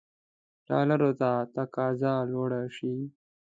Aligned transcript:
ډالرو 0.67 1.11
ته 1.21 1.31
تقاضا 1.55 2.13
لوړه 2.31 2.61
شي. 2.75 2.93